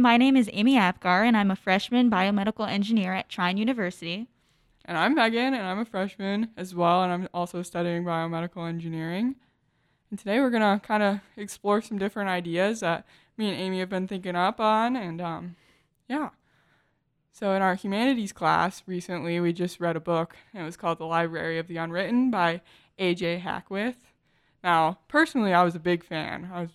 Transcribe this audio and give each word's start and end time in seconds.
My 0.00 0.16
name 0.16 0.36
is 0.36 0.48
Amy 0.52 0.76
Apgar, 0.76 1.24
and 1.24 1.36
I'm 1.36 1.50
a 1.50 1.56
freshman 1.56 2.08
biomedical 2.08 2.68
engineer 2.68 3.14
at 3.14 3.28
Trine 3.28 3.56
University. 3.56 4.28
And 4.84 4.96
I'm 4.96 5.16
Megan, 5.16 5.54
and 5.54 5.66
I'm 5.66 5.80
a 5.80 5.84
freshman 5.84 6.50
as 6.56 6.72
well, 6.72 7.02
and 7.02 7.12
I'm 7.12 7.28
also 7.34 7.62
studying 7.62 8.04
biomedical 8.04 8.68
engineering. 8.68 9.34
And 10.10 10.18
today 10.18 10.38
we're 10.38 10.50
gonna 10.50 10.80
kind 10.84 11.02
of 11.02 11.18
explore 11.36 11.82
some 11.82 11.98
different 11.98 12.30
ideas 12.30 12.78
that 12.78 13.06
me 13.36 13.48
and 13.48 13.58
Amy 13.58 13.80
have 13.80 13.88
been 13.88 14.06
thinking 14.06 14.36
up 14.36 14.60
on, 14.60 14.94
and 14.94 15.20
um, 15.20 15.56
yeah. 16.08 16.30
So 17.32 17.52
in 17.54 17.62
our 17.62 17.74
humanities 17.74 18.32
class 18.32 18.84
recently, 18.86 19.40
we 19.40 19.52
just 19.52 19.80
read 19.80 19.96
a 19.96 20.00
book, 20.00 20.36
and 20.54 20.62
it 20.62 20.66
was 20.66 20.76
called 20.76 20.98
The 20.98 21.06
Library 21.06 21.58
of 21.58 21.66
the 21.66 21.76
Unwritten 21.76 22.30
by 22.30 22.60
A.J. 23.00 23.40
Hackwith. 23.40 23.96
Now, 24.62 25.00
personally, 25.08 25.52
I 25.52 25.64
was 25.64 25.74
a 25.74 25.80
big 25.80 26.04
fan. 26.04 26.50
I 26.54 26.60
was 26.62 26.70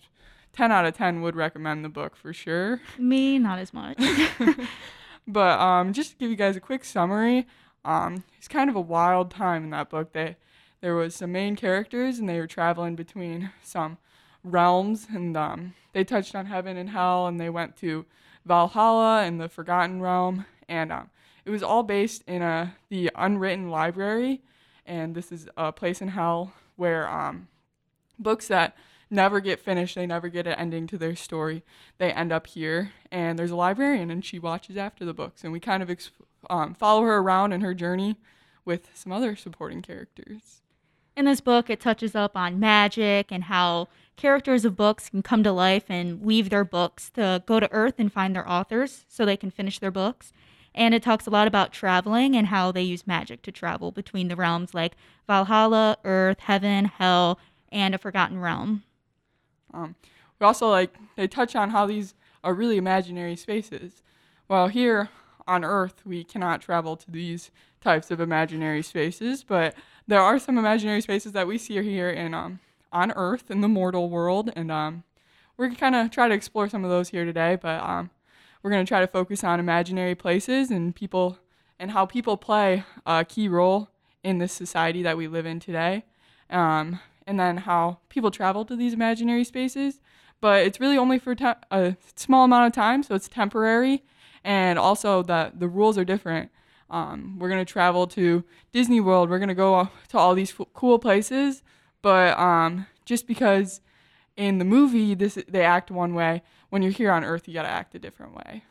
10 0.54 0.72
out 0.72 0.86
of 0.86 0.96
10 0.96 1.22
would 1.22 1.36
recommend 1.36 1.84
the 1.84 1.88
book 1.88 2.16
for 2.16 2.32
sure. 2.32 2.80
Me, 2.98 3.38
not 3.38 3.58
as 3.58 3.72
much. 3.72 3.98
but 5.26 5.60
um, 5.60 5.92
just 5.92 6.12
to 6.12 6.16
give 6.16 6.30
you 6.30 6.36
guys 6.36 6.56
a 6.56 6.60
quick 6.60 6.84
summary, 6.84 7.46
um, 7.84 8.24
it's 8.38 8.48
kind 8.48 8.70
of 8.70 8.76
a 8.76 8.80
wild 8.80 9.30
time 9.30 9.64
in 9.64 9.70
that 9.70 9.90
book. 9.90 10.12
They, 10.12 10.36
there 10.80 10.94
was 10.94 11.14
some 11.14 11.32
main 11.32 11.56
characters, 11.56 12.18
and 12.18 12.28
they 12.28 12.38
were 12.38 12.46
traveling 12.46 12.94
between 12.94 13.50
some 13.62 13.98
realms, 14.42 15.06
and 15.12 15.36
um, 15.36 15.74
they 15.92 16.04
touched 16.04 16.34
on 16.34 16.46
heaven 16.46 16.76
and 16.76 16.90
hell, 16.90 17.26
and 17.26 17.40
they 17.40 17.50
went 17.50 17.76
to 17.78 18.04
Valhalla 18.44 19.22
and 19.22 19.40
the 19.40 19.48
Forgotten 19.48 20.00
Realm, 20.00 20.46
and 20.68 20.92
um, 20.92 21.10
it 21.44 21.50
was 21.50 21.62
all 21.62 21.82
based 21.82 22.22
in 22.26 22.42
a 22.42 22.74
the 22.88 23.10
unwritten 23.14 23.70
library, 23.70 24.42
and 24.86 25.14
this 25.14 25.32
is 25.32 25.48
a 25.56 25.72
place 25.72 26.00
in 26.00 26.08
hell 26.08 26.52
where 26.76 27.08
um, 27.08 27.48
books 28.18 28.48
that 28.48 28.76
never 29.14 29.40
get 29.40 29.60
finished. 29.60 29.94
They 29.94 30.06
never 30.06 30.28
get 30.28 30.46
an 30.46 30.54
ending 30.54 30.86
to 30.88 30.98
their 30.98 31.16
story. 31.16 31.62
They 31.98 32.12
end 32.12 32.32
up 32.32 32.46
here, 32.48 32.92
and 33.10 33.38
there's 33.38 33.50
a 33.50 33.56
librarian, 33.56 34.10
and 34.10 34.24
she 34.24 34.38
watches 34.38 34.76
after 34.76 35.04
the 35.04 35.14
books, 35.14 35.44
and 35.44 35.52
we 35.52 35.60
kind 35.60 35.82
of 35.82 35.90
um, 36.50 36.74
follow 36.74 37.02
her 37.02 37.18
around 37.18 37.52
in 37.52 37.62
her 37.62 37.74
journey 37.74 38.16
with 38.64 38.90
some 38.94 39.12
other 39.12 39.36
supporting 39.36 39.82
characters. 39.82 40.60
In 41.16 41.26
this 41.26 41.40
book, 41.40 41.70
it 41.70 41.80
touches 41.80 42.14
up 42.14 42.36
on 42.36 42.58
magic 42.58 43.30
and 43.30 43.44
how 43.44 43.88
characters 44.16 44.64
of 44.64 44.76
books 44.76 45.08
can 45.08 45.22
come 45.22 45.44
to 45.44 45.52
life 45.52 45.84
and 45.88 46.24
leave 46.26 46.50
their 46.50 46.64
books 46.64 47.10
to 47.10 47.42
go 47.46 47.60
to 47.60 47.70
Earth 47.70 47.94
and 47.98 48.12
find 48.12 48.34
their 48.34 48.48
authors 48.48 49.04
so 49.08 49.24
they 49.24 49.36
can 49.36 49.50
finish 49.50 49.78
their 49.78 49.92
books. 49.92 50.32
And 50.74 50.92
it 50.92 51.04
talks 51.04 51.26
a 51.26 51.30
lot 51.30 51.46
about 51.46 51.72
traveling 51.72 52.34
and 52.34 52.48
how 52.48 52.72
they 52.72 52.82
use 52.82 53.06
magic 53.06 53.42
to 53.42 53.52
travel 53.52 53.92
between 53.92 54.26
the 54.26 54.34
realms 54.34 54.74
like 54.74 54.96
Valhalla, 55.28 55.98
Earth, 56.04 56.40
Heaven, 56.40 56.86
Hell, 56.86 57.38
and 57.70 57.94
a 57.94 57.98
Forgotten 57.98 58.40
Realm. 58.40 58.82
Um, 59.74 59.94
we 60.38 60.46
also 60.46 60.68
like 60.68 60.94
they 61.16 61.26
touch 61.26 61.56
on 61.56 61.70
how 61.70 61.86
these 61.86 62.14
are 62.42 62.54
really 62.54 62.76
imaginary 62.76 63.36
spaces. 63.36 64.02
While 64.46 64.68
here 64.68 65.08
on 65.46 65.64
Earth 65.64 66.02
we 66.04 66.24
cannot 66.24 66.60
travel 66.60 66.96
to 66.96 67.10
these 67.10 67.50
types 67.80 68.10
of 68.10 68.20
imaginary 68.20 68.82
spaces, 68.82 69.44
but 69.44 69.74
there 70.06 70.20
are 70.20 70.38
some 70.38 70.58
imaginary 70.58 71.00
spaces 71.00 71.32
that 71.32 71.46
we 71.46 71.58
see 71.58 71.82
here 71.82 72.10
in 72.10 72.34
um, 72.34 72.60
on 72.92 73.12
Earth 73.12 73.50
in 73.50 73.60
the 73.60 73.68
mortal 73.68 74.08
world, 74.08 74.50
and 74.54 74.70
um, 74.70 75.04
we're 75.56 75.66
gonna 75.66 75.78
kind 75.78 75.94
of 75.96 76.10
try 76.10 76.28
to 76.28 76.34
explore 76.34 76.68
some 76.68 76.84
of 76.84 76.90
those 76.90 77.08
here 77.08 77.24
today. 77.24 77.56
But 77.60 77.82
um, 77.82 78.10
we're 78.62 78.70
gonna 78.70 78.84
try 78.84 79.00
to 79.00 79.06
focus 79.06 79.44
on 79.44 79.60
imaginary 79.60 80.14
places 80.14 80.70
and 80.70 80.94
people 80.94 81.38
and 81.78 81.90
how 81.90 82.06
people 82.06 82.36
play 82.36 82.84
a 83.04 83.24
key 83.24 83.48
role 83.48 83.88
in 84.22 84.38
this 84.38 84.52
society 84.52 85.02
that 85.02 85.16
we 85.16 85.28
live 85.28 85.46
in 85.46 85.60
today. 85.60 86.04
Um, 86.50 87.00
and 87.26 87.38
then 87.38 87.58
how 87.58 87.98
people 88.08 88.30
travel 88.30 88.64
to 88.64 88.76
these 88.76 88.92
imaginary 88.92 89.44
spaces. 89.44 90.00
But 90.40 90.66
it's 90.66 90.80
really 90.80 90.98
only 90.98 91.18
for 91.18 91.34
te- 91.34 91.52
a 91.70 91.96
small 92.16 92.44
amount 92.44 92.66
of 92.66 92.72
time, 92.72 93.02
so 93.02 93.14
it's 93.14 93.28
temporary. 93.28 94.02
And 94.42 94.78
also, 94.78 95.22
that 95.22 95.58
the 95.58 95.68
rules 95.68 95.96
are 95.96 96.04
different. 96.04 96.50
Um, 96.90 97.38
we're 97.38 97.48
gonna 97.48 97.64
travel 97.64 98.06
to 98.08 98.44
Disney 98.72 99.00
World. 99.00 99.30
We're 99.30 99.38
gonna 99.38 99.54
go 99.54 99.88
to 100.08 100.18
all 100.18 100.34
these 100.34 100.52
f- 100.58 100.66
cool 100.74 100.98
places, 100.98 101.62
but 102.02 102.38
um, 102.38 102.86
just 103.04 103.26
because 103.26 103.80
in 104.36 104.58
the 104.58 104.64
movie 104.64 105.14
this 105.14 105.38
they 105.48 105.62
act 105.62 105.90
one 105.90 106.14
way, 106.14 106.42
when 106.68 106.82
you're 106.82 106.92
here 106.92 107.10
on 107.10 107.24
Earth, 107.24 107.48
you 107.48 107.54
gotta 107.54 107.70
act 107.70 107.94
a 107.94 107.98
different 107.98 108.34
way. 108.34 108.64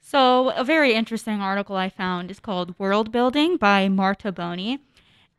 So, 0.00 0.50
a 0.50 0.62
very 0.62 0.92
interesting 0.92 1.40
article 1.40 1.76
I 1.76 1.88
found 1.88 2.30
is 2.30 2.38
called 2.38 2.78
World 2.78 3.10
Building 3.10 3.56
by 3.56 3.88
Marta 3.88 4.30
Boni. 4.30 4.78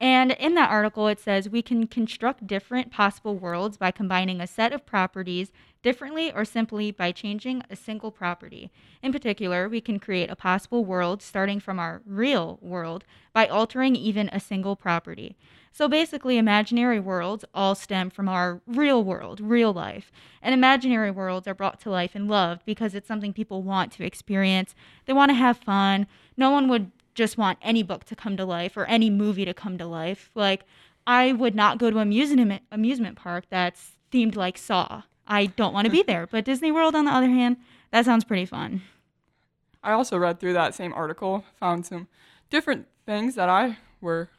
And 0.05 0.33
in 0.33 0.53
that 0.53 0.69
article, 0.69 1.07
it 1.07 1.19
says 1.19 1.49
we 1.49 1.63
can 1.63 1.87
construct 1.87 2.45
different 2.45 2.91
possible 2.91 3.35
worlds 3.35 3.75
by 3.75 3.89
combining 3.89 4.39
a 4.39 4.45
set 4.45 4.71
of 4.71 4.85
properties 4.85 5.51
differently 5.81 6.31
or 6.31 6.45
simply 6.45 6.91
by 6.91 7.11
changing 7.11 7.63
a 7.71 7.75
single 7.75 8.11
property. 8.11 8.69
In 9.01 9.11
particular, 9.11 9.67
we 9.67 9.81
can 9.81 9.97
create 9.97 10.29
a 10.29 10.35
possible 10.35 10.85
world 10.85 11.23
starting 11.23 11.59
from 11.59 11.79
our 11.79 12.03
real 12.05 12.59
world 12.61 13.03
by 13.33 13.47
altering 13.47 13.95
even 13.95 14.29
a 14.31 14.39
single 14.39 14.75
property. 14.75 15.37
So 15.71 15.87
basically, 15.87 16.37
imaginary 16.37 16.99
worlds 16.99 17.43
all 17.51 17.73
stem 17.73 18.11
from 18.11 18.29
our 18.29 18.61
real 18.67 19.03
world, 19.03 19.39
real 19.41 19.73
life. 19.73 20.11
And 20.39 20.53
imaginary 20.53 21.09
worlds 21.09 21.47
are 21.47 21.55
brought 21.55 21.79
to 21.79 21.89
life 21.89 22.11
and 22.13 22.27
loved 22.27 22.63
because 22.63 22.93
it's 22.93 23.07
something 23.07 23.33
people 23.33 23.63
want 23.63 23.91
to 23.93 24.05
experience. 24.05 24.75
They 25.07 25.13
want 25.13 25.31
to 25.31 25.35
have 25.35 25.57
fun. 25.57 26.05
No 26.37 26.51
one 26.51 26.69
would 26.69 26.91
just 27.15 27.37
want 27.37 27.57
any 27.61 27.81
book 27.81 28.03
to 28.05 28.15
come 28.15 28.37
to 28.37 28.45
life 28.45 28.77
or 28.77 28.85
any 28.85 29.09
movie 29.09 29.45
to 29.45 29.53
come 29.53 29.77
to 29.77 29.87
life. 29.87 30.29
Like, 30.35 30.65
I 31.07 31.31
would 31.31 31.55
not 31.55 31.77
go 31.77 31.89
to 31.89 31.99
amusement 31.99 32.61
amusement 32.71 33.17
park 33.17 33.45
that's 33.49 33.93
themed 34.11 34.35
like 34.35 34.57
Saw. 34.57 35.03
I 35.27 35.47
don't 35.47 35.73
want 35.73 35.85
to 35.85 35.91
be 35.91 36.03
there. 36.03 36.27
But 36.27 36.45
Disney 36.45 36.71
World, 36.71 36.95
on 36.95 37.05
the 37.05 37.11
other 37.11 37.29
hand, 37.29 37.57
that 37.91 38.05
sounds 38.05 38.23
pretty 38.23 38.45
fun. 38.45 38.83
I 39.83 39.91
also 39.91 40.17
read 40.17 40.39
through 40.39 40.53
that 40.53 40.75
same 40.75 40.93
article, 40.93 41.43
found 41.59 41.85
some 41.85 42.07
different 42.49 42.87
things 43.05 43.35
that 43.35 43.49
I 43.49 43.77
were 44.01 44.29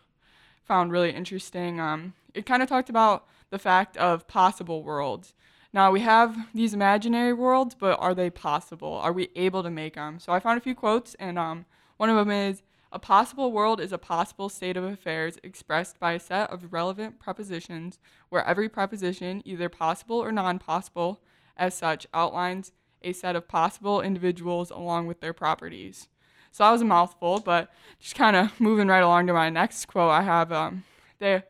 found 0.64 0.93
really 0.93 1.10
interesting. 1.10 1.81
Um, 1.81 2.14
it 2.34 2.47
kind 2.47 2.62
of 2.62 2.69
talked 2.69 2.91
about 2.91 3.26
the 3.50 3.58
fact 3.58 3.97
of 3.97 4.26
possible 4.26 4.82
worlds. 4.82 5.34
Now 5.72 5.93
we 5.93 6.00
have 6.00 6.37
these 6.54 6.75
imaginary 6.75 7.32
worlds, 7.32 7.76
but 7.78 7.98
are 8.00 8.14
they 8.14 8.31
possible? 8.31 8.94
Are 8.94 9.12
we 9.12 9.28
able 9.37 9.62
to 9.62 9.70
make 9.70 9.94
them? 9.94 10.19
So 10.19 10.32
I 10.32 10.41
found 10.41 10.58
a 10.58 10.62
few 10.62 10.75
quotes, 10.75 11.14
and 11.14 11.38
um, 11.38 11.66
one 11.97 12.10
of 12.10 12.16
them 12.16 12.31
is 12.31 12.62
A 12.97 12.99
possible 12.99 13.53
world 13.53 13.79
is 13.79 13.93
a 13.93 13.99
possible 13.99 14.49
state 14.49 14.75
of 14.75 14.83
affairs 14.83 15.37
expressed 15.43 16.01
by 16.01 16.12
a 16.12 16.19
set 16.19 16.51
of 16.51 16.73
relevant 16.73 17.19
propositions 17.19 17.99
where 18.31 18.43
every 18.47 18.71
proposition, 18.71 19.43
either 19.45 19.69
possible 19.69 20.17
or 20.17 20.33
non 20.33 20.59
possible, 20.59 21.21
as 21.59 21.75
such, 21.75 22.06
outlines 22.15 22.73
a 23.03 23.12
set 23.12 23.37
of 23.37 23.49
possible 23.49 24.01
individuals 24.01 24.71
along 24.71 25.06
with 25.06 25.21
their 25.21 25.35
properties. 25.35 26.09
So 26.51 26.65
that 26.65 26.71
was 26.71 26.81
a 26.81 26.87
mouthful, 26.87 27.39
but 27.39 27.71
just 28.01 28.15
kind 28.15 28.35
of 28.35 28.59
moving 28.59 28.89
right 28.89 29.03
along 29.03 29.27
to 29.27 29.35
my 29.35 29.51
next 29.51 29.85
quote, 29.85 30.11
I 30.11 30.23
have 30.23 30.51
um, 30.51 30.85
they, 31.19 31.43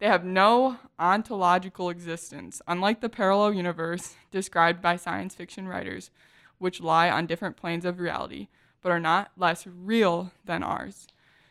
they 0.00 0.06
have 0.06 0.24
no 0.24 0.78
ontological 0.98 1.88
existence, 1.88 2.60
unlike 2.66 3.00
the 3.00 3.08
parallel 3.08 3.54
universe 3.54 4.16
described 4.32 4.82
by 4.82 4.96
science 4.96 5.36
fiction 5.36 5.68
writers, 5.68 6.10
which 6.58 6.80
lie 6.80 7.08
on 7.08 7.26
different 7.26 7.56
planes 7.56 7.84
of 7.84 8.00
reality 8.00 8.48
but 8.82 8.92
are 8.92 9.00
not 9.00 9.30
less 9.36 9.66
real 9.66 10.32
than 10.44 10.62
ours. 10.62 11.06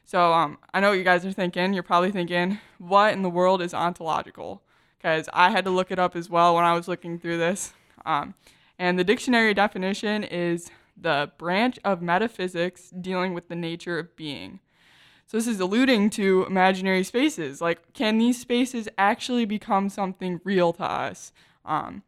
So 0.06 0.34
um, 0.34 0.58
I 0.74 0.80
know 0.80 0.90
what 0.90 0.98
you 0.98 1.04
guys 1.04 1.26
are 1.26 1.32
thinking. 1.32 1.74
You're 1.74 1.84
probably 1.84 2.12
thinking, 2.12 2.60
what 2.80 3.14
in 3.14 3.22
the 3.22 3.30
world 3.30 3.62
is 3.62 3.74
ontological? 3.74 4.64
Because 4.98 5.30
I 5.34 5.52
had 5.52 5.66
to 5.66 5.72
look 5.72 5.92
it 5.92 6.00
up 6.00 6.16
as 6.16 6.30
well 6.30 6.56
when 6.56 6.64
I 6.64 6.74
was 6.74 6.88
looking 6.88 7.20
through 7.20 7.38
this. 7.38 7.74
Um, 8.06 8.34
and 8.80 8.98
the 8.98 9.04
dictionary 9.04 9.54
definition 9.54 10.24
is 10.24 10.72
the 10.98 11.32
branch 11.38 11.80
of 11.84 12.02
metaphysics 12.02 12.90
dealing 12.90 13.34
with 13.34 13.50
the 13.50 13.56
nature 13.56 14.00
of 14.00 14.16
being. 14.16 14.60
So 15.28 15.38
this 15.38 15.48
is 15.48 15.60
alluding 15.60 16.10
to 16.12 16.44
imaginary 16.48 17.04
spaces. 17.04 17.62
Like, 17.62 17.94
can 17.94 18.18
these 18.18 18.42
spaces 18.42 18.90
actually 18.98 19.46
become 19.46 19.90
something 19.90 20.42
real 20.44 20.74
to 20.74 20.84
us? 20.84 21.32
Um, 21.64 22.02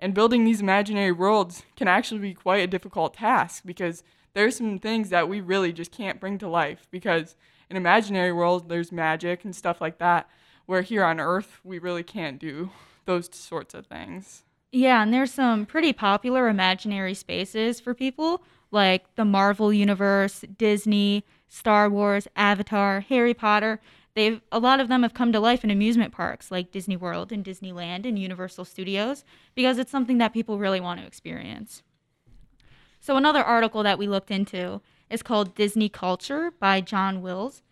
and 0.00 0.14
building 0.14 0.44
these 0.44 0.60
imaginary 0.60 1.12
worlds 1.12 1.62
can 1.76 1.86
actually 1.86 2.20
be 2.20 2.34
quite 2.34 2.64
a 2.64 2.66
difficult 2.66 3.14
task 3.14 3.62
because 3.64 4.02
there's 4.36 4.54
some 4.54 4.78
things 4.78 5.08
that 5.08 5.30
we 5.30 5.40
really 5.40 5.72
just 5.72 5.90
can't 5.90 6.20
bring 6.20 6.36
to 6.36 6.46
life 6.46 6.86
because 6.90 7.36
in 7.70 7.76
imaginary 7.76 8.32
world 8.32 8.68
there's 8.68 8.92
magic 8.92 9.44
and 9.44 9.56
stuff 9.56 9.80
like 9.80 9.96
that 9.96 10.28
where 10.66 10.82
here 10.82 11.02
on 11.02 11.18
earth 11.18 11.58
we 11.64 11.78
really 11.78 12.02
can't 12.02 12.38
do 12.38 12.68
those 13.06 13.30
sorts 13.34 13.72
of 13.72 13.86
things. 13.86 14.44
Yeah 14.72 15.02
and 15.02 15.12
there's 15.12 15.32
some 15.32 15.64
pretty 15.64 15.94
popular 15.94 16.48
imaginary 16.48 17.14
spaces 17.14 17.80
for 17.80 17.94
people 17.94 18.42
like 18.70 19.06
the 19.14 19.24
marvel 19.24 19.72
universe 19.72 20.44
disney 20.58 21.24
star 21.48 21.88
wars 21.88 22.28
avatar 22.36 23.00
harry 23.00 23.32
potter. 23.32 23.80
They've 24.14 24.42
a 24.52 24.58
lot 24.58 24.80
of 24.80 24.88
them 24.88 25.02
have 25.02 25.14
come 25.14 25.32
to 25.32 25.40
life 25.40 25.64
in 25.64 25.70
amusement 25.70 26.12
parks 26.12 26.50
like 26.50 26.72
disney 26.72 26.98
world 26.98 27.32
and 27.32 27.42
disneyland 27.42 28.04
and 28.04 28.18
universal 28.18 28.66
studios 28.66 29.24
because 29.54 29.78
it's 29.78 29.90
something 29.90 30.18
that 30.18 30.34
people 30.34 30.58
really 30.58 30.80
want 30.80 31.00
to 31.00 31.06
experience 31.06 31.82
so, 33.06 33.16
another 33.16 33.44
article 33.44 33.84
that 33.84 34.00
we 34.00 34.08
looked 34.08 34.32
into 34.32 34.80
is 35.08 35.22
called 35.22 35.54
Disney 35.54 35.88
Culture 35.88 36.50
by 36.58 36.80
John 36.80 37.22
Wills. 37.22 37.62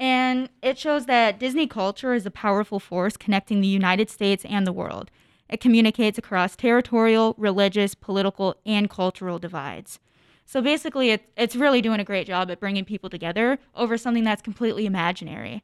And 0.00 0.48
it 0.64 0.78
shows 0.78 1.06
that 1.06 1.38
Disney 1.38 1.68
culture 1.68 2.12
is 2.12 2.26
a 2.26 2.30
powerful 2.32 2.80
force 2.80 3.16
connecting 3.16 3.60
the 3.60 3.68
United 3.68 4.10
States 4.10 4.44
and 4.44 4.66
the 4.66 4.72
world. 4.72 5.12
It 5.48 5.60
communicates 5.60 6.18
across 6.18 6.56
territorial, 6.56 7.36
religious, 7.38 7.94
political, 7.94 8.56
and 8.66 8.90
cultural 8.90 9.38
divides. 9.38 10.00
So 10.44 10.60
basically, 10.60 11.10
it, 11.10 11.22
it's 11.36 11.54
really 11.54 11.80
doing 11.80 12.00
a 12.00 12.04
great 12.04 12.26
job 12.26 12.50
at 12.50 12.58
bringing 12.58 12.84
people 12.84 13.08
together 13.08 13.60
over 13.76 13.96
something 13.96 14.24
that's 14.24 14.42
completely 14.42 14.86
imaginary. 14.86 15.62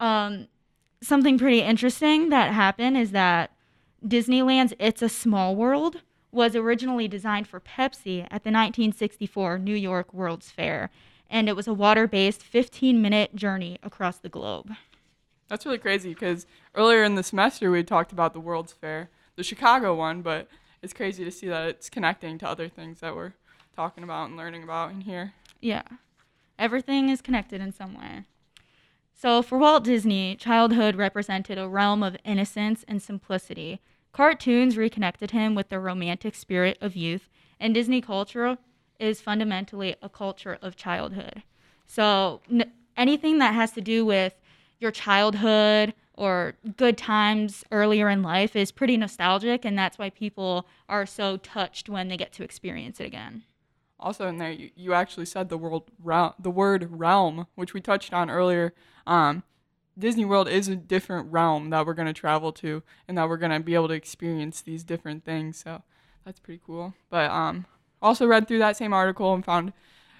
Um, 0.00 0.48
something 1.02 1.36
pretty 1.36 1.60
interesting 1.60 2.30
that 2.30 2.54
happened 2.54 2.96
is 2.96 3.10
that 3.10 3.52
Disneyland's 4.02 4.72
It's 4.78 5.02
a 5.02 5.10
Small 5.10 5.54
World 5.54 6.00
was 6.32 6.56
originally 6.56 7.06
designed 7.06 7.46
for 7.46 7.60
Pepsi 7.60 8.22
at 8.24 8.42
the 8.42 8.50
1964 8.50 9.58
New 9.58 9.74
York 9.74 10.12
World's 10.14 10.50
Fair, 10.50 10.90
and 11.30 11.48
it 11.48 11.54
was 11.54 11.68
a 11.68 11.74
water 11.74 12.08
based 12.08 12.42
15 12.42 13.00
minute 13.00 13.36
journey 13.36 13.78
across 13.82 14.18
the 14.18 14.28
globe. 14.30 14.72
That's 15.48 15.66
really 15.66 15.78
crazy 15.78 16.14
because 16.14 16.46
earlier 16.74 17.04
in 17.04 17.14
the 17.14 17.22
semester 17.22 17.70
we 17.70 17.84
talked 17.84 18.12
about 18.12 18.32
the 18.32 18.40
World's 18.40 18.72
Fair, 18.72 19.10
the 19.36 19.44
Chicago 19.44 19.94
one, 19.94 20.22
but 20.22 20.48
it's 20.80 20.94
crazy 20.94 21.24
to 21.24 21.30
see 21.30 21.46
that 21.48 21.68
it's 21.68 21.90
connecting 21.90 22.38
to 22.38 22.48
other 22.48 22.68
things 22.68 23.00
that 23.00 23.14
we're 23.14 23.34
talking 23.76 24.02
about 24.02 24.28
and 24.28 24.36
learning 24.36 24.62
about 24.62 24.90
in 24.90 25.02
here. 25.02 25.34
Yeah, 25.60 25.82
everything 26.58 27.10
is 27.10 27.20
connected 27.20 27.60
in 27.60 27.72
some 27.72 27.94
way. 27.94 28.24
So, 29.14 29.42
for 29.42 29.58
Walt 29.58 29.84
Disney, 29.84 30.34
childhood 30.34 30.96
represented 30.96 31.56
a 31.56 31.68
realm 31.68 32.02
of 32.02 32.16
innocence 32.24 32.84
and 32.88 33.00
simplicity. 33.00 33.80
Cartoons 34.12 34.76
reconnected 34.76 35.30
him 35.30 35.54
with 35.54 35.70
the 35.70 35.80
romantic 35.80 36.34
spirit 36.34 36.76
of 36.80 36.94
youth, 36.94 37.30
and 37.58 37.74
Disney 37.74 38.02
culture 38.02 38.58
is 38.98 39.22
fundamentally 39.22 39.96
a 40.02 40.08
culture 40.08 40.58
of 40.60 40.76
childhood. 40.76 41.42
So, 41.86 42.42
n- 42.50 42.70
anything 42.96 43.38
that 43.38 43.54
has 43.54 43.72
to 43.72 43.80
do 43.80 44.04
with 44.04 44.34
your 44.78 44.90
childhood 44.90 45.94
or 46.14 46.54
good 46.76 46.98
times 46.98 47.64
earlier 47.72 48.10
in 48.10 48.22
life 48.22 48.54
is 48.54 48.70
pretty 48.70 48.98
nostalgic, 48.98 49.64
and 49.64 49.78
that's 49.78 49.98
why 49.98 50.10
people 50.10 50.66
are 50.90 51.06
so 51.06 51.38
touched 51.38 51.88
when 51.88 52.08
they 52.08 52.16
get 52.18 52.32
to 52.34 52.44
experience 52.44 53.00
it 53.00 53.06
again. 53.06 53.44
Also, 53.98 54.26
in 54.26 54.36
there, 54.36 54.50
you, 54.50 54.70
you 54.76 54.92
actually 54.92 55.24
said 55.24 55.48
the 55.48 55.82
realm, 56.02 56.34
the 56.38 56.50
word 56.50 56.88
realm, 56.90 57.46
which 57.54 57.72
we 57.72 57.80
touched 57.80 58.12
on 58.12 58.28
earlier. 58.28 58.74
Um, 59.06 59.42
Disney 59.98 60.24
World 60.24 60.48
is 60.48 60.68
a 60.68 60.76
different 60.76 61.30
realm 61.30 61.70
that 61.70 61.86
we're 61.86 61.94
gonna 61.94 62.12
travel 62.12 62.52
to, 62.54 62.82
and 63.06 63.18
that 63.18 63.28
we're 63.28 63.36
gonna 63.36 63.60
be 63.60 63.74
able 63.74 63.88
to 63.88 63.94
experience 63.94 64.60
these 64.60 64.84
different 64.84 65.24
things. 65.24 65.58
So 65.58 65.82
that's 66.24 66.40
pretty 66.40 66.60
cool. 66.64 66.94
But 67.10 67.30
um, 67.30 67.66
also 68.00 68.26
read 68.26 68.48
through 68.48 68.58
that 68.60 68.76
same 68.76 68.92
article 68.92 69.34
and 69.34 69.44
found 69.44 69.70
a 69.70 69.72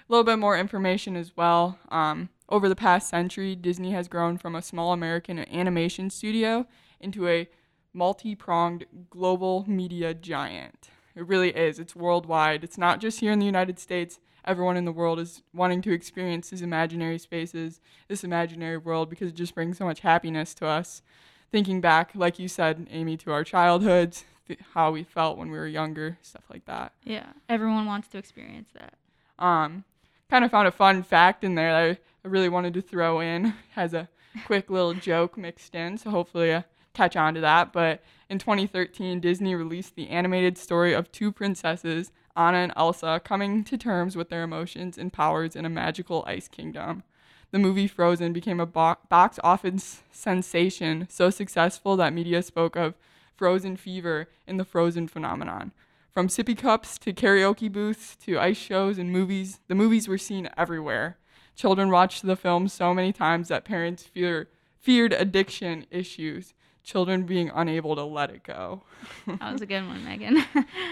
little 0.09 0.25
bit 0.25 0.39
more 0.39 0.59
information 0.59 1.17
as 1.17 1.37
well. 1.37 1.79
Um, 1.91 2.29
over 2.49 2.69
the 2.69 2.77
past 2.77 3.09
century, 3.09 3.57
Disney 3.57 3.93
has 3.93 4.09
grown 4.09 4.37
from 4.37 4.55
a 4.55 4.63
small 4.63 4.93
American 4.93 5.39
animation 5.39 6.11
studio 6.11 6.67
into 7.01 7.27
a 7.27 7.49
multi 7.95 8.35
pronged 8.35 8.85
global 9.11 9.65
media 9.67 10.15
giant. 10.15 10.91
It 11.15 11.27
really 11.27 11.51
is. 11.51 11.79
It's 11.79 11.97
worldwide. 11.97 12.65
It's 12.65 12.79
not 12.79 13.01
just 13.01 13.21
here 13.21 13.33
in 13.33 13.39
the 13.39 13.47
United 13.47 13.79
States. 13.79 14.19
Everyone 14.45 14.77
in 14.77 14.85
the 14.85 14.93
world 14.93 15.21
is 15.21 15.43
wanting 15.55 15.83
to 15.83 15.93
experience 15.93 16.51
these 16.51 16.63
imaginary 16.63 17.19
spaces, 17.19 17.81
this 18.09 18.25
imaginary 18.25 18.77
world, 18.77 19.09
because 19.09 19.29
it 19.29 19.35
just 19.35 19.55
brings 19.55 19.79
so 19.79 19.85
much 19.85 20.01
happiness 20.01 20.55
to 20.55 20.67
us. 20.67 21.03
Thinking 21.51 21.81
back, 21.81 22.13
like 22.15 22.39
you 22.39 22.49
said, 22.49 22.87
Amy, 22.91 23.17
to 23.19 23.33
our 23.33 23.45
childhoods, 23.45 24.25
th- 24.49 24.61
how 24.75 24.91
we 24.91 25.05
felt 25.05 25.39
when 25.39 25.51
we 25.51 25.59
were 25.59 25.67
younger, 25.67 26.19
stuff 26.23 26.45
like 26.51 26.65
that. 26.65 26.93
Yeah, 27.05 27.27
everyone 27.49 27.87
wants 27.87 28.09
to 28.09 28.19
experience 28.19 28.71
that. 28.75 28.95
Um, 29.39 29.85
kind 30.31 30.45
of 30.45 30.51
found 30.51 30.67
a 30.67 30.73
fun 30.73 31.03
fact 31.03 31.45
in 31.45 31.55
there 31.55 31.73
that 31.73 31.99
I 32.25 32.29
really 32.29 32.49
wanted 32.49 32.75
to 32.75 32.83
throw 32.83 33.21
in 33.21 33.55
as 33.77 33.95
a 33.95 34.09
quick 34.47 34.71
little 34.71 34.95
joke 34.95 35.37
mixed 35.37 35.75
in. 35.75 35.99
So 35.99 36.11
hopefully, 36.11 36.53
uh, 36.53 36.63
catch 36.95 37.17
on 37.17 37.35
to 37.35 37.41
that. 37.41 37.73
But 37.73 38.03
in 38.29 38.39
2013, 38.39 39.21
Disney 39.21 39.55
released 39.55 39.95
the 39.95 40.09
animated 40.09 40.57
story 40.57 40.95
of 40.95 41.11
two 41.13 41.33
princesses, 41.33 42.13
Anna 42.37 42.59
and 42.59 42.73
Elsa, 42.77 43.21
coming 43.25 43.65
to 43.65 43.77
terms 43.77 44.17
with 44.17 44.29
their 44.29 44.43
emotions 44.43 44.97
and 44.99 45.13
powers 45.13 45.55
in 45.55 45.65
a 45.65 45.71
magical 45.71 46.25
ice 46.27 46.49
kingdom. 46.49 47.03
The 47.51 47.59
movie 47.59 47.87
Frozen 47.87 48.33
became 48.33 48.61
a 48.61 48.67
bo- 48.67 48.97
box 49.09 49.39
office 49.45 50.03
sensation, 50.11 51.07
so 51.11 51.29
successful 51.29 51.97
that 51.97 52.15
media 52.15 52.43
spoke 52.43 52.77
of 52.77 52.95
Frozen 53.37 53.77
fever 53.77 54.29
and 54.47 54.59
the 54.59 54.65
Frozen 54.65 55.09
phenomenon. 55.09 55.73
From 56.11 56.29
sippy 56.29 56.57
cups 56.57 56.99
to 56.99 57.13
karaoke 57.13 57.71
booths 57.71 58.17
to 58.25 58.39
ice 58.39 58.57
shows 58.57 58.99
and 58.99 59.11
movies, 59.11 59.61
the 59.69 59.75
movies 59.75 60.09
were 60.09 60.19
seen 60.19 60.49
everywhere. 60.57 61.19
Children 61.55 61.91
watched 61.91 62.25
the 62.25 62.37
film 62.37 62.69
so 62.69 62.95
many 62.95 63.13
times 63.13 63.49
that 63.49 63.65
parents 63.65 64.05
fear, 64.05 64.49
feared 64.79 65.13
addiction 65.13 65.87
issues 65.91 66.55
children 66.83 67.25
being 67.25 67.51
unable 67.55 67.95
to 67.97 68.03
let 68.03 68.31
it 68.31 68.43
go. 68.43 68.83
that 69.27 69.53
was 69.53 69.63
a 69.63 69.67
good 69.67 69.87
one, 69.87 70.05
Megan. 70.05 70.45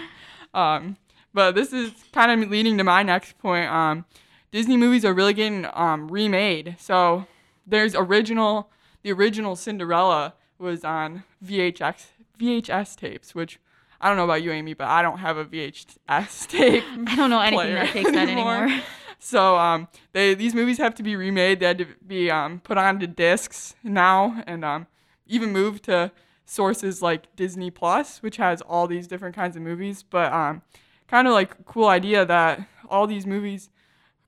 um, 0.53 0.97
but 1.33 1.55
this 1.55 1.73
is 1.73 1.91
kind 2.11 2.43
of 2.43 2.49
leading 2.49 2.77
to 2.77 2.83
my 2.83 3.03
next 3.03 3.37
point. 3.37 3.69
Um, 3.69 4.05
Disney 4.51 4.77
movies 4.77 5.05
are 5.05 5.13
really 5.13 5.33
getting 5.33 5.65
um, 5.73 6.09
remade. 6.09 6.75
So 6.79 7.25
there's 7.65 7.95
original, 7.95 8.69
the 9.01 9.11
original 9.11 9.55
Cinderella 9.55 10.33
was 10.59 10.83
on 10.83 11.23
VHS 11.43 12.07
VHS 12.39 12.95
tapes, 12.95 13.35
which 13.35 13.59
I 13.99 14.07
don't 14.07 14.17
know 14.17 14.23
about 14.23 14.41
you, 14.41 14.51
Amy, 14.51 14.73
but 14.73 14.87
I 14.87 15.01
don't 15.01 15.19
have 15.19 15.37
a 15.37 15.45
VHS 15.45 16.47
tape. 16.47 16.83
I 17.07 17.15
don't 17.15 17.29
know 17.29 17.39
anything 17.39 17.75
that 17.75 17.89
takes 17.89 18.11
that 18.11 18.29
anymore. 18.29 18.69
So 19.23 19.55
um, 19.55 19.87
they 20.13 20.33
these 20.33 20.55
movies 20.55 20.79
have 20.79 20.95
to 20.95 21.03
be 21.03 21.15
remade. 21.15 21.59
They 21.59 21.67
had 21.67 21.77
to 21.77 21.85
be 22.07 22.31
um, 22.31 22.59
put 22.59 22.79
onto 22.79 23.05
discs 23.05 23.75
now, 23.83 24.41
and 24.47 24.65
um, 24.65 24.87
even 25.27 25.51
moved 25.51 25.83
to 25.83 26.11
sources 26.43 27.03
like 27.03 27.35
Disney 27.35 27.69
Plus, 27.69 28.23
which 28.23 28.37
has 28.37 28.63
all 28.63 28.87
these 28.87 29.05
different 29.05 29.35
kinds 29.35 29.55
of 29.55 29.61
movies. 29.61 30.01
But 30.01 30.33
um, 30.33 30.63
kind 31.11 31.27
of 31.27 31.33
like 31.33 31.65
cool 31.65 31.89
idea 31.89 32.25
that 32.25 32.65
all 32.89 33.05
these 33.05 33.27
movies 33.27 33.69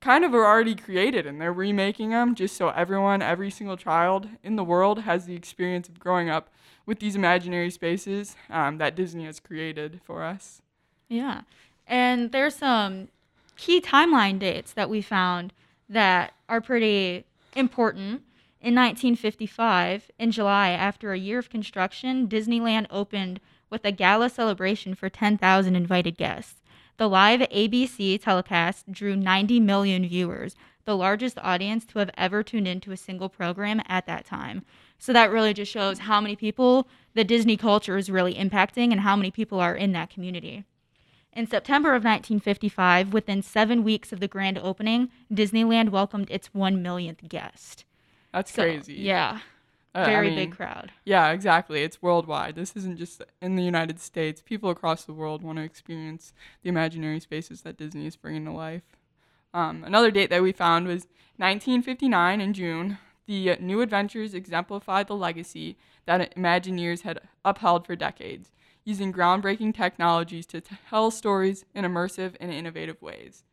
kind 0.02 0.26
of 0.26 0.34
are 0.34 0.46
already 0.46 0.76
created 0.76 1.26
and 1.26 1.40
they're 1.40 1.54
remaking 1.54 2.10
them 2.10 2.36
just 2.36 2.58
so 2.58 2.70
everyone, 2.70 3.22
every 3.22 3.50
single 3.50 3.78
child 3.78 4.28
in 4.44 4.58
the 4.58 4.66
world 4.66 5.00
has 5.00 5.26
the 5.26 5.34
experience 5.34 5.88
of 5.88 5.98
growing 5.98 6.30
up 6.30 6.50
with 6.86 7.00
these 7.00 7.16
imaginary 7.16 7.70
spaces 7.70 8.36
um, 8.50 8.80
that 8.80 8.98
Disney 8.98 9.24
has 9.24 9.40
created 9.40 10.02
for 10.04 10.24
us. 10.24 10.62
Yeah. 11.08 11.42
And 11.88 12.34
there's 12.34 12.56
some 12.56 13.08
key 13.56 13.80
timeline 13.80 14.38
dates 14.38 14.74
that 14.74 14.90
we 14.90 15.02
found 15.02 15.54
that 15.88 16.34
are 16.50 16.60
pretty 16.60 17.24
important. 17.56 18.24
In 18.60 18.76
1955, 18.76 20.12
in 20.20 20.32
July, 20.32 20.70
after 20.70 21.14
a 21.14 21.18
year 21.18 21.40
of 21.40 21.50
construction, 21.50 22.28
Disneyland 22.28 22.88
opened 22.90 23.40
with 23.70 23.86
a 23.86 23.92
gala 23.92 24.30
celebration 24.30 24.96
for 24.96 25.10
10,000 25.10 25.76
invited 25.76 26.18
guests. 26.18 26.62
The 26.98 27.10
live 27.10 27.42
ABC 27.42 28.22
telecast 28.22 28.92
drew 28.92 29.16
90 29.16 29.60
million 29.60 30.08
viewers, 30.08 30.56
the 30.86 30.96
largest 30.96 31.40
audience 31.40 31.86
to 31.86 32.00
have 32.00 32.12
ever 32.18 32.44
tuned 32.44 32.68
into 32.68 32.92
a 32.92 32.98
single 32.98 33.30
program 33.30 33.82
at 33.88 34.06
that 34.06 34.26
time. 34.26 34.64
So 35.00 35.12
that 35.14 35.32
really 35.32 35.54
just 35.54 35.72
shows 35.72 36.00
how 36.00 36.22
many 36.22 36.36
people 36.36 36.88
the 37.14 37.24
Disney 37.24 37.58
culture 37.58 37.98
is 37.98 38.10
really 38.10 38.36
impacting 38.36 38.92
and 38.92 39.02
how 39.02 39.16
many 39.16 39.32
people 39.32 39.60
are 39.60 39.76
in 39.76 39.92
that 39.94 40.10
community. 40.10 40.66
In 41.36 41.48
September 41.48 41.90
of 41.90 42.04
1955, 42.04 43.12
within 43.12 43.42
seven 43.42 43.84
weeks 43.84 44.14
of 44.14 44.20
the 44.20 44.28
grand 44.28 44.60
opening, 44.60 45.10
Disneyland 45.34 45.90
welcomed 45.90 46.30
its 46.30 46.54
one 46.54 46.82
millionth 46.84 47.28
guest. 47.28 47.86
That's 48.32 48.54
So, 48.54 48.64
crazy. 48.64 48.94
Yeah, 48.96 49.40
Uh, 49.96 50.00
I 50.00 50.06
very 50.06 50.30
mean, 50.30 50.36
big 50.36 50.56
crowd. 50.56 50.92
Yeah, 51.06 51.32
exactly. 51.32 51.84
It's 51.84 52.02
worldwide. 52.02 52.56
This 52.56 52.76
isn't 52.76 52.98
just 52.98 53.22
in 53.42 53.56
the 53.56 53.64
United 53.64 54.00
States. 54.00 54.42
People 54.42 54.72
across 54.72 55.06
the 55.06 55.14
world 55.14 55.44
want 55.44 55.60
to 55.60 55.64
experience 55.64 56.34
the 56.64 56.70
imaginary 56.70 57.20
spaces 57.20 57.62
that 57.62 57.78
Disney 57.78 58.08
is 58.08 58.16
bringing 58.16 58.46
to 58.46 58.52
life. 58.52 58.84
Um, 59.54 59.84
another 59.84 60.10
date 60.10 60.32
that 60.32 60.42
we 60.42 60.52
found 60.52 60.88
was 60.88 61.08
1959 61.38 62.42
in 62.42 62.54
June. 62.54 62.98
The 63.28 63.56
New 63.60 63.82
Adventures 63.82 64.34
exemplified 64.34 65.08
the 65.08 65.16
legacy 65.16 65.78
that 66.06 66.36
Imagineers 66.36 67.02
had 67.02 67.22
upheld 67.46 67.86
for 67.86 67.96
decades, 67.96 68.52
using 68.84 69.14
groundbreaking 69.14 69.76
technologies 69.76 70.46
to 70.48 70.62
tell 70.62 71.12
stories 71.12 71.66
in 71.74 71.86
immersive 71.86 72.36
and 72.40 72.52
innovative 72.52 73.02
ways. 73.02 73.44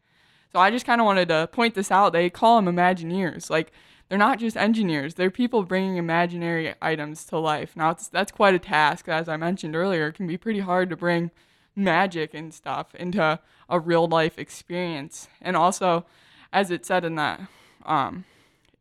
So 0.53 0.59
I 0.59 0.71
just 0.71 0.87
kind 0.87 1.01
of 1.01 1.05
wanted 1.05 1.29
to 1.29 1.49
point 1.53 1.75
this 1.75 1.91
out. 1.91 2.13
They 2.13 2.29
call 2.31 2.61
them 2.61 2.75
Imagineers. 2.75 3.51
Like, 3.51 3.73
they're 4.11 4.19
not 4.19 4.41
just 4.41 4.57
engineers, 4.57 5.15
they're 5.15 5.31
people 5.31 5.63
bringing 5.63 5.97
imaginary 5.97 6.75
items 6.83 7.25
to 7.27 7.39
life. 7.39 7.77
Now, 7.77 7.97
that's 8.11 8.33
quite 8.33 8.57
a 8.57 8.59
task. 8.59 9.09
As 9.09 9.29
I 9.29 9.37
mentioned 9.37 9.77
earlier, 9.77 10.09
it 10.09 10.15
can 10.15 10.27
be 10.27 10.37
pretty 10.37 10.59
hard 10.59 10.91
to 10.91 10.97
bring 10.97 11.31
magic 11.77 12.35
and 12.35 12.53
stuff 12.53 12.93
into 12.97 13.39
a 13.69 13.79
real 13.79 14.09
life 14.09 14.37
experience. 14.37 15.29
And 15.41 15.57
also, 15.57 16.05
as 16.53 16.73
it 16.73 16.85
said 16.85 17.05
in 17.05 17.15
that, 17.15 17.41
um, 17.87 18.25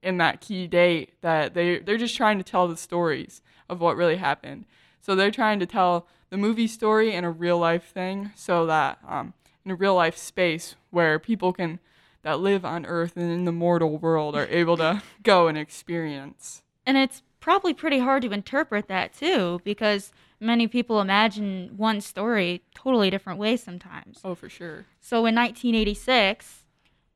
in 0.01 0.17
that 0.17 0.41
key 0.41 0.65
date, 0.65 1.13
that 1.21 1.53
they, 1.53 1.77
they're 1.77 1.98
just 1.98 2.17
trying 2.17 2.39
to 2.39 2.43
tell 2.43 2.67
the 2.67 2.75
stories 2.75 3.43
of 3.69 3.79
what 3.79 3.95
really 3.95 4.17
happened. 4.17 4.65
So 5.00 5.13
they're 5.13 5.29
trying 5.29 5.59
to 5.59 5.67
tell 5.67 6.07
the 6.31 6.38
movie 6.38 6.67
story 6.67 7.13
in 7.13 7.24
a 7.24 7.29
real 7.29 7.59
life 7.59 7.91
thing 7.91 8.31
so 8.36 8.65
that 8.65 8.98
um, 9.07 9.33
in 9.63 9.69
a 9.69 9.75
real 9.75 9.93
life 9.93 10.17
space 10.17 10.75
where 10.89 11.19
people 11.19 11.53
can 11.53 11.79
that 12.22 12.40
live 12.40 12.66
on 12.66 12.86
earth 12.86 13.16
and 13.16 13.32
in 13.32 13.46
the 13.46 13.52
mortal 13.52 13.98
world 13.98 14.36
are 14.36 14.48
able 14.48 14.78
to 14.78 15.02
go 15.24 15.48
and 15.48 15.58
experience 15.58 16.62
And 16.86 16.98
it's 16.98 17.22
probably 17.40 17.74
pretty 17.74 18.00
hard 18.00 18.24
to 18.24 18.32
interpret 18.32 18.88
that 18.88 19.14
too, 19.14 19.62
because 19.64 20.12
many 20.40 20.68
people 20.68 21.02
imagine 21.02 21.74
one 21.78 22.02
story 22.02 22.64
totally 22.76 23.10
different 23.10 23.40
ways 23.40 23.64
sometimes. 23.64 24.20
Oh, 24.24 24.36
for 24.36 24.50
sure. 24.50 24.86
So 25.00 25.26
in 25.26 25.36
1986, 25.36 26.64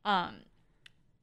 um, 0.05 0.35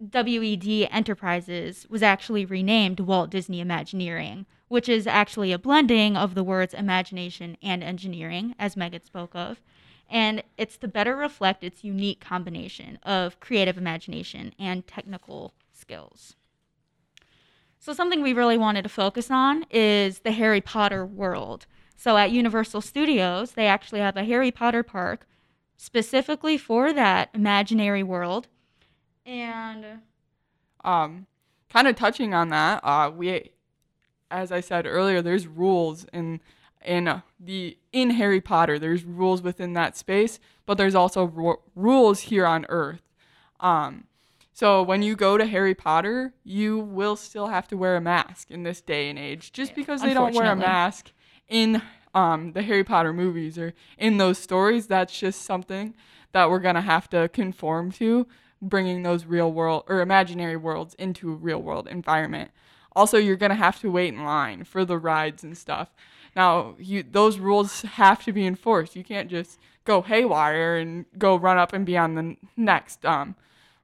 WED 0.00 0.88
Enterprises 0.90 1.86
was 1.90 2.02
actually 2.02 2.44
renamed 2.44 3.00
Walt 3.00 3.30
Disney 3.30 3.60
Imagineering, 3.60 4.46
which 4.68 4.88
is 4.88 5.06
actually 5.06 5.52
a 5.52 5.58
blending 5.58 6.16
of 6.16 6.34
the 6.34 6.44
words 6.44 6.72
imagination 6.72 7.56
and 7.62 7.82
engineering, 7.82 8.54
as 8.58 8.76
Megan 8.76 9.02
spoke 9.02 9.34
of. 9.34 9.60
And 10.10 10.42
it's 10.58 10.76
to 10.78 10.88
better 10.88 11.14
reflect 11.16 11.62
its 11.62 11.84
unique 11.84 12.20
combination 12.20 12.98
of 13.04 13.38
creative 13.38 13.78
imagination 13.78 14.52
and 14.58 14.86
technical 14.86 15.54
skills. 15.72 16.34
So, 17.78 17.94
something 17.94 18.20
we 18.20 18.34
really 18.34 18.58
wanted 18.58 18.82
to 18.82 18.90
focus 18.90 19.30
on 19.30 19.64
is 19.70 20.18
the 20.18 20.32
Harry 20.32 20.60
Potter 20.60 21.06
world. 21.06 21.66
So, 21.96 22.16
at 22.16 22.30
Universal 22.30 22.82
Studios, 22.82 23.52
they 23.52 23.66
actually 23.66 24.00
have 24.00 24.16
a 24.16 24.24
Harry 24.24 24.50
Potter 24.50 24.82
park 24.82 25.26
specifically 25.76 26.58
for 26.58 26.92
that 26.92 27.30
imaginary 27.32 28.02
world. 28.02 28.48
And 29.24 30.00
um, 30.84 31.26
kind 31.70 31.88
of 31.88 31.96
touching 31.96 32.34
on 32.34 32.50
that, 32.50 32.80
uh, 32.84 33.10
we, 33.16 33.52
as 34.30 34.52
I 34.52 34.60
said 34.60 34.86
earlier, 34.86 35.22
there's 35.22 35.46
rules 35.46 36.04
in 36.12 36.40
in 36.84 37.08
uh, 37.08 37.20
the 37.38 37.76
in 37.92 38.10
Harry 38.10 38.40
Potter. 38.40 38.78
There's 38.78 39.04
rules 39.04 39.42
within 39.42 39.74
that 39.74 39.96
space, 39.96 40.38
but 40.66 40.78
there's 40.78 40.94
also 40.94 41.24
ru- 41.24 41.60
rules 41.74 42.20
here 42.20 42.46
on 42.46 42.66
Earth. 42.68 43.02
Um, 43.58 44.04
so 44.52 44.82
when 44.82 45.02
you 45.02 45.16
go 45.16 45.38
to 45.38 45.46
Harry 45.46 45.74
Potter, 45.74 46.34
you 46.44 46.78
will 46.78 47.16
still 47.16 47.46
have 47.46 47.66
to 47.68 47.76
wear 47.76 47.96
a 47.96 48.00
mask 48.00 48.50
in 48.50 48.62
this 48.62 48.80
day 48.80 49.08
and 49.08 49.18
age. 49.18 49.52
Just 49.52 49.74
because 49.74 50.02
they 50.02 50.12
don't 50.12 50.34
wear 50.34 50.52
a 50.52 50.56
mask 50.56 51.12
in 51.48 51.80
um, 52.14 52.52
the 52.52 52.62
Harry 52.62 52.84
Potter 52.84 53.12
movies 53.12 53.56
or 53.56 53.72
in 53.96 54.18
those 54.18 54.38
stories, 54.38 54.86
that's 54.86 55.18
just 55.18 55.42
something 55.42 55.94
that 56.32 56.50
we're 56.50 56.58
gonna 56.58 56.82
have 56.82 57.08
to 57.10 57.28
conform 57.28 57.90
to, 57.92 58.26
bringing 58.60 59.02
those 59.02 59.24
real 59.24 59.50
world 59.52 59.84
or 59.88 60.00
imaginary 60.00 60.56
worlds 60.56 60.94
into 60.94 61.32
a 61.32 61.36
real 61.36 61.62
world 61.62 61.88
environment. 61.88 62.50
Also, 62.94 63.16
you're 63.16 63.36
gonna 63.36 63.54
have 63.54 63.80
to 63.80 63.90
wait 63.90 64.12
in 64.12 64.24
line 64.24 64.64
for 64.64 64.84
the 64.84 64.98
rides 64.98 65.42
and 65.42 65.56
stuff. 65.56 65.90
Now, 66.36 66.74
you, 66.78 67.02
those 67.02 67.38
rules 67.38 67.82
have 67.82 68.24
to 68.24 68.32
be 68.32 68.46
enforced. 68.46 68.96
You 68.96 69.04
can't 69.04 69.30
just 69.30 69.58
go 69.84 70.02
haywire 70.02 70.76
and 70.76 71.04
go 71.18 71.36
run 71.36 71.58
up 71.58 71.72
and 71.72 71.84
be 71.84 71.96
on 71.96 72.14
the 72.14 72.36
next 72.56 73.04
um, 73.04 73.34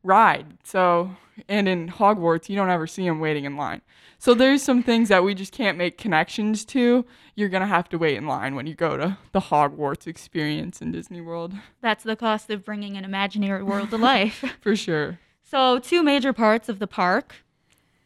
ride. 0.03 0.59
So, 0.65 1.17
and 1.49 1.69
in 1.69 1.89
Hogwarts, 1.89 2.49
you 2.49 2.57
don't 2.57 2.71
ever 2.71 2.87
see 2.87 3.05
them 3.05 3.21
waiting 3.21 3.45
in 3.45 3.57
line. 3.57 3.83
So 4.19 4.35
there's 4.35 4.63
some 4.63 4.83
things 4.83 5.09
that 5.11 5.25
we 5.25 5.35
just 5.35 5.53
can't 5.53 5.77
make 5.77 5.99
connections 5.99 6.65
to. 6.67 7.05
You're 7.35 7.51
gonna 7.51 7.67
have 7.67 7.89
to 7.91 7.99
wait 7.99 8.17
in 8.17 8.27
line 8.27 8.55
when 8.55 8.67
you 8.67 8.75
go 8.75 8.97
to 8.97 9.19
the 9.33 9.41
Hogwarts 9.41 10.07
experience 10.07 10.81
in 10.81 10.91
Disney 10.91 11.21
World. 11.21 11.53
That's 11.83 12.03
the 12.03 12.17
cost 12.17 12.49
of 12.51 12.65
bringing 12.65 12.97
an 12.97 13.05
imaginary 13.05 13.63
world 13.63 13.91
to 13.91 13.99
life. 13.99 14.45
For 14.61 14.75
sure. 14.75 15.19
So, 15.43 15.79
two 15.79 16.03
major 16.03 16.33
parts 16.33 16.69
of 16.69 16.79
the 16.79 16.87
park 16.87 17.37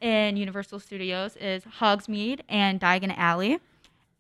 in 0.01 0.37
Universal 0.37 0.81
Studios 0.81 1.37
is 1.37 1.63
Hogsmeade 1.79 2.41
and 2.49 2.81
Diagon 2.81 3.17
Alley. 3.17 3.61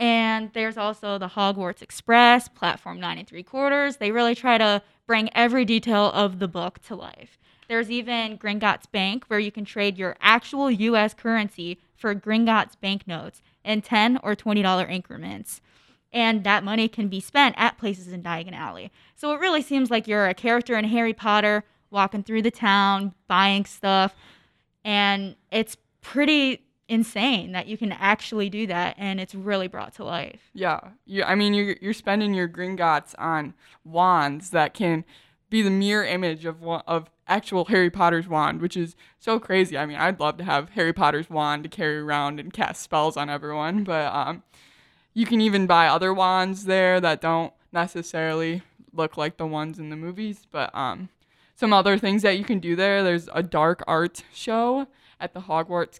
And 0.00 0.50
there's 0.54 0.78
also 0.78 1.18
the 1.18 1.28
Hogwarts 1.28 1.82
Express, 1.82 2.48
platform 2.48 2.98
nine 2.98 3.18
and 3.18 3.28
three 3.28 3.42
quarters. 3.42 3.98
They 3.98 4.10
really 4.10 4.34
try 4.34 4.56
to 4.56 4.82
bring 5.06 5.28
every 5.34 5.66
detail 5.66 6.10
of 6.12 6.38
the 6.38 6.48
book 6.48 6.80
to 6.84 6.96
life. 6.96 7.38
There's 7.68 7.90
even 7.90 8.38
Gringotts 8.38 8.90
Bank, 8.90 9.24
where 9.28 9.38
you 9.38 9.52
can 9.52 9.66
trade 9.66 9.98
your 9.98 10.16
actual 10.22 10.70
U.S. 10.70 11.12
currency 11.12 11.78
for 11.94 12.14
Gringotts 12.14 12.80
banknotes 12.80 13.42
in 13.62 13.82
10 13.82 14.18
or 14.22 14.34
$20 14.34 14.90
increments. 14.90 15.60
And 16.12 16.44
that 16.44 16.64
money 16.64 16.88
can 16.88 17.08
be 17.08 17.20
spent 17.20 17.54
at 17.58 17.76
places 17.76 18.08
in 18.08 18.22
Diagon 18.22 18.54
Alley. 18.54 18.90
So 19.14 19.32
it 19.34 19.38
really 19.38 19.62
seems 19.62 19.90
like 19.90 20.08
you're 20.08 20.26
a 20.26 20.34
character 20.34 20.78
in 20.78 20.86
Harry 20.86 21.12
Potter 21.12 21.62
walking 21.90 22.22
through 22.22 22.42
the 22.42 22.50
town, 22.50 23.14
buying 23.28 23.66
stuff. 23.66 24.14
And 24.82 25.36
it's 25.52 25.76
pretty 26.00 26.62
insane 26.90 27.52
that 27.52 27.68
you 27.68 27.78
can 27.78 27.92
actually 27.92 28.50
do 28.50 28.66
that 28.66 28.96
and 28.98 29.20
it's 29.20 29.34
really 29.34 29.68
brought 29.68 29.94
to 29.94 30.04
life. 30.04 30.50
Yeah. 30.52 30.80
Yeah, 31.06 31.28
I 31.28 31.36
mean 31.36 31.54
you're 31.54 31.76
you're 31.80 31.94
spending 31.94 32.34
your 32.34 32.48
Gringotts 32.48 33.14
on 33.18 33.54
wands 33.84 34.50
that 34.50 34.74
can 34.74 35.04
be 35.48 35.62
the 35.62 35.70
mirror 35.70 36.04
image 36.04 36.44
of 36.44 36.62
of 36.62 37.08
actual 37.28 37.66
Harry 37.66 37.90
Potter's 37.90 38.26
wand, 38.26 38.60
which 38.60 38.76
is 38.76 38.96
so 39.20 39.38
crazy. 39.38 39.78
I 39.78 39.86
mean, 39.86 39.96
I'd 39.96 40.18
love 40.18 40.36
to 40.38 40.44
have 40.44 40.70
Harry 40.70 40.92
Potter's 40.92 41.30
wand 41.30 41.62
to 41.62 41.68
carry 41.68 41.98
around 41.98 42.40
and 42.40 42.52
cast 42.52 42.82
spells 42.82 43.16
on 43.16 43.30
everyone, 43.30 43.84
but 43.84 44.12
um, 44.12 44.42
you 45.14 45.24
can 45.24 45.40
even 45.40 45.66
buy 45.66 45.86
other 45.86 46.12
wands 46.12 46.64
there 46.64 47.00
that 47.00 47.20
don't 47.20 47.52
necessarily 47.72 48.62
look 48.92 49.16
like 49.16 49.36
the 49.36 49.46
ones 49.46 49.78
in 49.78 49.90
the 49.90 49.96
movies, 49.96 50.48
but 50.50 50.74
um, 50.74 51.08
some 51.54 51.72
other 51.72 51.96
things 51.96 52.22
that 52.22 52.36
you 52.36 52.44
can 52.44 52.58
do 52.58 52.74
there. 52.74 53.04
There's 53.04 53.28
a 53.32 53.44
dark 53.44 53.84
art 53.86 54.24
show 54.34 54.88
at 55.20 55.34
the 55.34 55.40
Hogwarts 55.40 55.98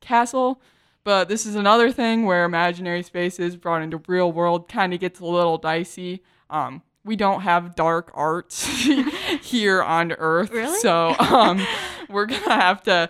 castle. 0.00 0.60
But 1.02 1.28
this 1.28 1.46
is 1.46 1.54
another 1.54 1.90
thing 1.90 2.24
where 2.24 2.44
imaginary 2.44 3.02
spaces 3.02 3.56
brought 3.56 3.82
into 3.82 4.02
real 4.06 4.30
world 4.30 4.68
kind 4.68 4.92
of 4.92 5.00
gets 5.00 5.20
a 5.20 5.26
little 5.26 5.58
dicey. 5.58 6.22
Um, 6.50 6.82
we 7.04 7.16
don't 7.16 7.40
have 7.40 7.74
dark 7.74 8.10
arts 8.14 8.66
here 9.42 9.82
on 9.82 10.12
Earth. 10.12 10.50
Really? 10.50 10.78
So 10.80 11.14
um, 11.18 11.64
we're 12.08 12.26
going 12.26 12.44
to 12.44 12.50
have 12.50 12.82
to 12.82 13.08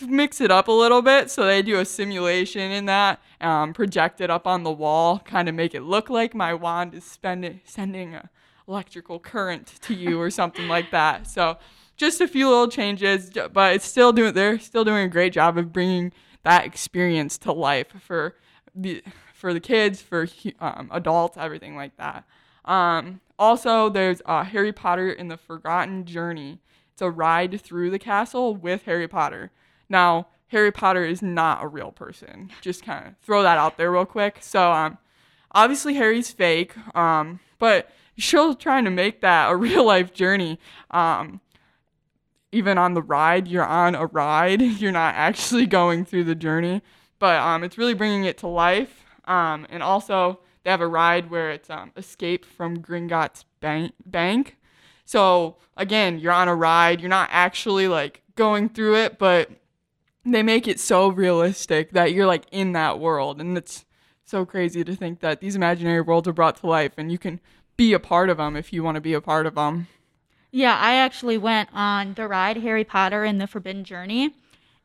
mix 0.00 0.40
it 0.40 0.50
up 0.50 0.68
a 0.68 0.72
little 0.72 1.02
bit. 1.02 1.30
So 1.30 1.44
they 1.44 1.60
do 1.60 1.78
a 1.78 1.84
simulation 1.84 2.72
in 2.72 2.86
that, 2.86 3.20
um, 3.40 3.74
project 3.74 4.20
it 4.20 4.30
up 4.30 4.46
on 4.46 4.62
the 4.62 4.72
wall, 4.72 5.18
kind 5.18 5.48
of 5.48 5.54
make 5.54 5.74
it 5.74 5.82
look 5.82 6.08
like 6.08 6.34
my 6.34 6.54
wand 6.54 6.94
is 6.94 7.04
spending, 7.04 7.60
sending 7.64 8.14
a 8.14 8.30
electrical 8.66 9.18
current 9.18 9.74
to 9.82 9.94
you 9.94 10.20
or 10.20 10.30
something 10.30 10.68
like 10.68 10.90
that. 10.90 11.26
So 11.26 11.58
just 11.96 12.20
a 12.20 12.28
few 12.28 12.48
little 12.48 12.68
changes, 12.68 13.30
but 13.52 13.74
it's 13.74 13.86
still 13.86 14.12
doing. 14.12 14.34
They're 14.34 14.58
still 14.58 14.84
doing 14.84 15.04
a 15.04 15.08
great 15.08 15.32
job 15.32 15.58
of 15.58 15.72
bringing 15.72 16.12
that 16.42 16.64
experience 16.64 17.38
to 17.38 17.52
life 17.52 17.88
for 18.00 18.36
the 18.74 19.02
for 19.32 19.52
the 19.52 19.60
kids, 19.60 20.00
for 20.00 20.26
um, 20.60 20.88
adults, 20.92 21.36
everything 21.36 21.76
like 21.76 21.96
that. 21.96 22.24
Um, 22.64 23.20
also, 23.38 23.88
there's 23.88 24.22
uh, 24.26 24.44
Harry 24.44 24.72
Potter 24.72 25.10
in 25.10 25.28
the 25.28 25.36
Forgotten 25.36 26.04
Journey. 26.04 26.60
It's 26.92 27.02
a 27.02 27.10
ride 27.10 27.60
through 27.60 27.90
the 27.90 27.98
castle 27.98 28.54
with 28.54 28.84
Harry 28.84 29.08
Potter. 29.08 29.50
Now, 29.88 30.28
Harry 30.48 30.70
Potter 30.70 31.04
is 31.04 31.20
not 31.20 31.62
a 31.62 31.66
real 31.66 31.90
person. 31.90 32.50
Just 32.60 32.84
kind 32.84 33.08
of 33.08 33.14
throw 33.22 33.42
that 33.42 33.58
out 33.58 33.76
there 33.76 33.90
real 33.90 34.06
quick. 34.06 34.38
So, 34.40 34.72
um, 34.72 34.98
obviously 35.54 35.94
Harry's 35.94 36.30
fake, 36.30 36.74
um, 36.96 37.40
but 37.58 37.90
still 38.18 38.54
trying 38.54 38.84
to 38.84 38.90
make 38.90 39.20
that 39.22 39.50
a 39.50 39.56
real 39.56 39.84
life 39.84 40.12
journey. 40.12 40.58
Um, 40.90 41.40
even 42.54 42.78
on 42.78 42.94
the 42.94 43.02
ride, 43.02 43.48
you're 43.48 43.66
on 43.66 43.94
a 43.94 44.06
ride. 44.06 44.62
You're 44.80 44.92
not 44.92 45.14
actually 45.14 45.66
going 45.66 46.04
through 46.04 46.24
the 46.24 46.34
journey, 46.34 46.82
but 47.18 47.40
um, 47.40 47.64
it's 47.64 47.76
really 47.76 47.94
bringing 47.94 48.24
it 48.24 48.38
to 48.38 48.46
life. 48.46 49.04
Um, 49.26 49.66
and 49.70 49.82
also, 49.82 50.40
they 50.62 50.70
have 50.70 50.80
a 50.80 50.86
ride 50.86 51.30
where 51.30 51.50
it's 51.50 51.68
um, 51.68 51.92
Escape 51.96 52.44
from 52.44 52.78
Gringotts 52.78 53.44
bank, 53.60 53.92
bank. 54.06 54.56
So 55.04 55.56
again, 55.76 56.18
you're 56.18 56.32
on 56.32 56.48
a 56.48 56.54
ride. 56.54 57.00
You're 57.00 57.10
not 57.10 57.28
actually 57.32 57.88
like 57.88 58.22
going 58.36 58.68
through 58.68 58.96
it, 58.96 59.18
but 59.18 59.50
they 60.24 60.42
make 60.42 60.66
it 60.66 60.80
so 60.80 61.08
realistic 61.08 61.92
that 61.92 62.12
you're 62.12 62.26
like 62.26 62.44
in 62.50 62.72
that 62.72 62.98
world, 62.98 63.40
and 63.40 63.58
it's 63.58 63.84
so 64.24 64.46
crazy 64.46 64.82
to 64.82 64.96
think 64.96 65.20
that 65.20 65.40
these 65.40 65.54
imaginary 65.54 66.00
worlds 66.00 66.26
are 66.26 66.32
brought 66.32 66.56
to 66.56 66.66
life, 66.66 66.92
and 66.96 67.12
you 67.12 67.18
can 67.18 67.40
be 67.76 67.92
a 67.92 68.00
part 68.00 68.30
of 68.30 68.38
them 68.38 68.56
if 68.56 68.72
you 68.72 68.82
want 68.82 68.94
to 68.94 69.00
be 69.00 69.12
a 69.12 69.20
part 69.20 69.44
of 69.46 69.54
them. 69.54 69.86
Yeah, 70.56 70.78
I 70.78 70.94
actually 70.94 71.36
went 71.36 71.68
on 71.72 72.14
the 72.14 72.28
ride 72.28 72.58
Harry 72.58 72.84
Potter 72.84 73.24
and 73.24 73.40
the 73.40 73.48
Forbidden 73.48 73.82
Journey, 73.82 74.36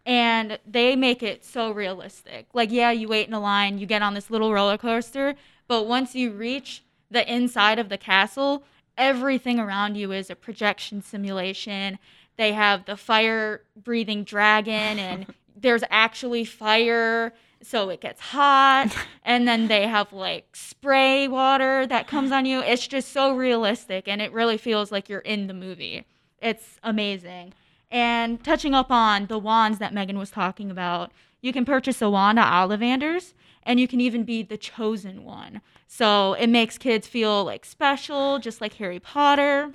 and 0.03 0.57
they 0.65 0.95
make 0.95 1.21
it 1.21 1.45
so 1.45 1.69
realistic. 1.69 2.47
Like, 2.55 2.71
yeah, 2.71 2.89
you 2.89 3.07
wait 3.07 3.27
in 3.27 3.35
a 3.35 3.39
line, 3.39 3.77
you 3.77 3.85
get 3.85 4.01
on 4.01 4.15
this 4.15 4.31
little 4.31 4.51
roller 4.51 4.79
coaster, 4.79 5.35
but 5.67 5.85
once 5.85 6.15
you 6.15 6.31
reach 6.31 6.81
the 7.11 7.31
inside 7.31 7.77
of 7.77 7.89
the 7.89 7.99
castle, 7.99 8.63
everything 8.97 9.59
around 9.59 9.95
you 9.95 10.11
is 10.11 10.31
a 10.31 10.35
projection 10.35 11.03
simulation. 11.03 11.99
They 12.35 12.53
have 12.53 12.85
the 12.85 12.97
fire 12.97 13.61
breathing 13.75 14.23
dragon, 14.23 14.97
and 14.97 15.27
there's 15.55 15.83
actually 15.91 16.45
fire 16.45 17.31
so 17.61 17.89
it 17.89 18.01
gets 18.01 18.21
hot 18.21 18.95
and 19.25 19.47
then 19.47 19.67
they 19.67 19.87
have 19.87 20.13
like 20.13 20.55
spray 20.55 21.27
water 21.27 21.85
that 21.87 22.07
comes 22.07 22.31
on 22.31 22.45
you. 22.45 22.61
It's 22.61 22.87
just 22.87 23.11
so 23.11 23.35
realistic 23.35 24.07
and 24.07 24.21
it 24.21 24.31
really 24.31 24.57
feels 24.57 24.91
like 24.91 25.09
you're 25.09 25.19
in 25.19 25.47
the 25.47 25.53
movie. 25.53 26.05
It's 26.41 26.79
amazing. 26.83 27.53
And 27.91 28.43
touching 28.43 28.73
up 28.73 28.91
on 28.91 29.27
the 29.27 29.39
wands 29.39 29.79
that 29.79 29.93
megan 29.93 30.17
was 30.17 30.31
talking 30.31 30.71
about 30.71 31.11
you 31.41 31.53
can 31.53 31.65
purchase 31.65 32.01
a 32.01 32.09
wand 32.09 32.39
at 32.39 32.51
ollivander's 32.51 33.33
and 33.63 33.79
you 33.79 33.87
can 33.87 34.01
even 34.01 34.23
be 34.23 34.41
the 34.41 34.57
chosen 34.57 35.23
one. 35.23 35.61
So 35.87 36.33
it 36.33 36.47
makes 36.47 36.77
kids 36.77 37.07
feel 37.07 37.43
like 37.43 37.65
special 37.65 38.39
just 38.39 38.61
like 38.61 38.73
harry 38.73 38.99
potter. 38.99 39.73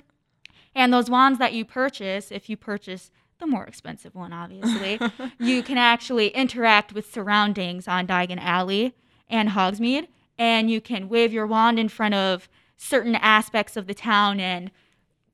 And 0.73 0.93
those 0.93 1.09
wands 1.09 1.39
that 1.39 1.53
you 1.53 1.63
purchase 1.63 2.31
if 2.31 2.49
you 2.49 2.57
purchase 2.57 3.11
the 3.45 3.51
more 3.51 3.65
expensive 3.65 4.15
one, 4.15 4.33
obviously, 4.33 4.99
you 5.39 5.61
can 5.63 5.77
actually 5.77 6.29
interact 6.29 6.93
with 6.93 7.11
surroundings 7.11 7.87
on 7.87 8.07
Diagon 8.07 8.39
Alley 8.41 8.93
and 9.29 9.49
Hogsmeade, 9.49 10.07
and 10.37 10.69
you 10.69 10.81
can 10.81 11.07
wave 11.09 11.31
your 11.31 11.45
wand 11.47 11.79
in 11.79 11.89
front 11.89 12.13
of 12.15 12.49
certain 12.77 13.15
aspects 13.15 13.77
of 13.77 13.87
the 13.87 13.93
town 13.93 14.39
and 14.39 14.71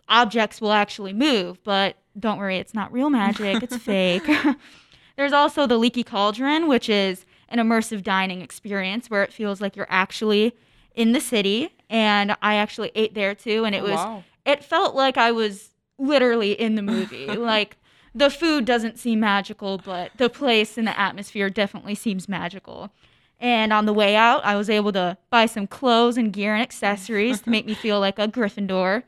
objects 0.09 0.59
will 0.61 0.73
actually 0.73 1.13
move. 1.13 1.63
But 1.63 1.95
don't 2.19 2.37
worry, 2.37 2.57
it's 2.57 2.73
not 2.73 2.91
real 2.91 3.09
magic, 3.09 3.63
it's 3.63 3.77
fake. 3.91 4.29
There's 5.17 5.33
also 5.33 5.65
the 5.67 5.77
Leaky 5.77 6.03
Cauldron, 6.03 6.67
which 6.67 6.89
is 6.89 7.25
an 7.49 7.59
immersive 7.59 8.03
dining 8.03 8.41
experience 8.41 9.09
where 9.09 9.23
it 9.23 9.33
feels 9.33 9.61
like 9.61 9.75
you're 9.75 9.87
actually 9.89 10.55
in 10.95 11.11
the 11.13 11.19
city. 11.21 11.69
And 11.89 12.35
I 12.41 12.55
actually 12.55 12.91
ate 12.95 13.13
there 13.13 13.35
too, 13.35 13.65
and 13.65 13.73
it 13.75 13.79
Oh, 13.83 13.89
was 13.89 13.95
wow. 13.95 14.23
it 14.45 14.63
felt 14.63 14.95
like 14.95 15.17
I 15.17 15.31
was 15.31 15.69
literally 15.97 16.53
in 16.53 16.75
the 16.75 16.81
movie. 16.81 17.27
like 17.35 17.77
the 18.13 18.29
food 18.29 18.65
doesn't 18.65 18.97
seem 18.99 19.19
magical, 19.19 19.77
but 19.77 20.11
the 20.17 20.29
place 20.29 20.77
and 20.77 20.87
the 20.87 20.99
atmosphere 20.99 21.49
definitely 21.49 21.95
seems 21.95 22.27
magical. 22.27 22.91
And 23.39 23.73
on 23.73 23.85
the 23.85 23.93
way 23.93 24.15
out, 24.15 24.45
I 24.45 24.55
was 24.55 24.69
able 24.69 24.91
to 24.91 25.17
buy 25.29 25.47
some 25.47 25.65
clothes 25.65 26.17
and 26.17 26.31
gear 26.31 26.53
and 26.53 26.61
accessories 26.61 27.41
to 27.41 27.49
make 27.49 27.65
me 27.65 27.73
feel 27.73 27.99
like 27.99 28.19
a 28.19 28.27
Gryffindor. 28.27 29.03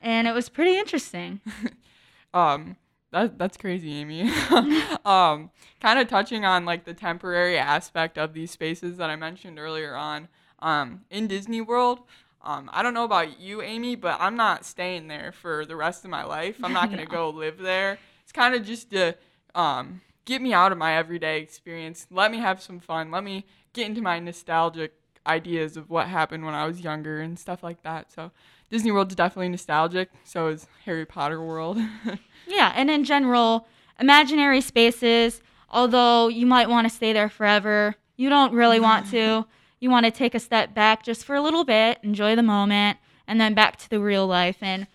And 0.00 0.28
it 0.28 0.34
was 0.34 0.48
pretty 0.48 0.76
interesting. 0.78 1.40
Um, 2.34 2.76
that 3.12 3.38
that's 3.38 3.56
crazy, 3.56 3.92
Amy. 3.94 4.22
um, 5.06 5.50
kind 5.80 5.98
of 5.98 6.06
touching 6.06 6.44
on 6.44 6.66
like 6.66 6.84
the 6.84 6.92
temporary 6.92 7.56
aspect 7.56 8.18
of 8.18 8.34
these 8.34 8.50
spaces 8.50 8.98
that 8.98 9.08
I 9.08 9.16
mentioned 9.16 9.58
earlier 9.58 9.94
on. 9.94 10.28
Um, 10.58 11.04
in 11.08 11.28
Disney 11.28 11.62
World, 11.62 12.00
um, 12.42 12.68
I 12.74 12.82
don't 12.82 12.92
know 12.92 13.04
about 13.04 13.40
you, 13.40 13.62
Amy, 13.62 13.94
but 13.96 14.20
I'm 14.20 14.36
not 14.36 14.66
staying 14.66 15.08
there 15.08 15.32
for 15.32 15.64
the 15.64 15.76
rest 15.76 16.04
of 16.04 16.10
my 16.10 16.24
life. 16.24 16.56
I'm 16.62 16.74
not 16.74 16.90
gonna 16.90 17.04
No. 17.04 17.10
go 17.10 17.30
live 17.30 17.56
there. 17.58 17.98
Kind 18.36 18.54
of 18.54 18.64
just 18.64 18.90
to 18.90 19.14
um 19.54 20.02
get 20.26 20.42
me 20.42 20.52
out 20.52 20.70
of 20.72 20.78
my 20.78 20.94
everyday 20.96 21.40
experience. 21.40 22.06
Let 22.10 22.30
me 22.30 22.38
have 22.38 22.60
some 22.60 22.80
fun. 22.80 23.10
Let 23.10 23.24
me 23.24 23.46
get 23.72 23.86
into 23.86 24.02
my 24.02 24.18
nostalgic 24.18 24.92
ideas 25.26 25.76
of 25.76 25.88
what 25.88 26.06
happened 26.08 26.44
when 26.44 26.54
I 26.54 26.66
was 26.66 26.80
younger 26.80 27.20
and 27.20 27.38
stuff 27.38 27.62
like 27.62 27.82
that. 27.82 28.12
So 28.12 28.30
Disney 28.70 28.92
World's 28.92 29.14
definitely 29.14 29.48
nostalgic. 29.48 30.10
So 30.24 30.48
is 30.48 30.66
Harry 30.84 31.06
Potter 31.06 31.42
World. 31.42 31.78
Yeah, 32.48 32.72
and 32.76 32.88
in 32.88 33.02
general, 33.02 33.66
imaginary 33.98 34.60
spaces, 34.60 35.42
although 35.68 36.28
you 36.28 36.46
might 36.46 36.68
want 36.68 36.88
to 36.88 36.94
stay 36.94 37.12
there 37.12 37.28
forever, 37.28 37.96
you 38.16 38.28
don't 38.28 38.52
really 38.52 38.78
want 38.78 39.10
to. 39.10 39.46
You 39.78 39.90
want 39.90 40.06
to 40.06 40.10
take 40.10 40.34
a 40.34 40.40
step 40.40 40.72
back 40.72 41.02
just 41.02 41.24
for 41.24 41.36
a 41.36 41.42
little 41.42 41.62
bit, 41.62 41.98
enjoy 42.02 42.34
the 42.34 42.42
moment, 42.42 42.96
and 43.26 43.38
then 43.38 43.52
back 43.52 43.76
to 43.76 43.90
the 43.90 44.00
real 44.00 44.26
life. 44.26 44.56
And 44.62 44.86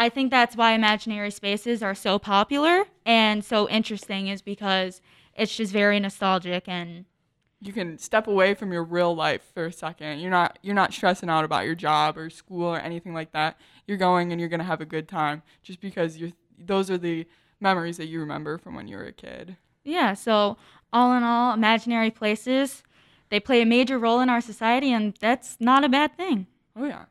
I 0.00 0.08
think 0.08 0.30
that's 0.30 0.56
why 0.56 0.72
imaginary 0.72 1.30
spaces 1.30 1.82
are 1.82 1.94
so 1.94 2.18
popular 2.18 2.84
and 3.04 3.44
so 3.44 3.68
interesting, 3.68 4.28
is 4.28 4.40
because 4.40 5.02
it's 5.36 5.54
just 5.54 5.74
very 5.74 6.00
nostalgic 6.00 6.66
and 6.66 7.04
you 7.60 7.74
can 7.74 7.98
step 7.98 8.26
away 8.26 8.54
from 8.54 8.72
your 8.72 8.82
real 8.82 9.14
life 9.14 9.42
for 9.52 9.66
a 9.66 9.72
second. 9.72 10.20
You're 10.20 10.30
not 10.30 10.58
you're 10.62 10.74
not 10.74 10.94
stressing 10.94 11.28
out 11.28 11.44
about 11.44 11.66
your 11.66 11.74
job 11.74 12.16
or 12.16 12.30
school 12.30 12.64
or 12.64 12.78
anything 12.78 13.12
like 13.12 13.32
that. 13.32 13.60
You're 13.86 13.98
going 13.98 14.32
and 14.32 14.40
you're 14.40 14.48
gonna 14.48 14.64
have 14.64 14.80
a 14.80 14.86
good 14.86 15.06
time 15.06 15.42
just 15.62 15.82
because 15.82 16.16
you're 16.16 16.32
those 16.58 16.90
are 16.90 16.96
the 16.96 17.26
memories 17.60 17.98
that 17.98 18.06
you 18.06 18.20
remember 18.20 18.56
from 18.56 18.74
when 18.76 18.88
you 18.88 18.96
were 18.96 19.04
a 19.04 19.12
kid. 19.12 19.58
Yeah, 19.84 20.14
so 20.14 20.56
all 20.94 21.12
in 21.12 21.22
all, 21.24 21.52
imaginary 21.52 22.10
places, 22.10 22.82
they 23.28 23.38
play 23.38 23.60
a 23.60 23.66
major 23.66 23.98
role 23.98 24.20
in 24.20 24.30
our 24.30 24.40
society, 24.40 24.94
and 24.94 25.14
that's 25.20 25.58
not 25.60 25.84
a 25.84 25.90
bad 25.90 26.16
thing. 26.16 26.46
Oh 26.74 26.86
yeah, 26.86 27.04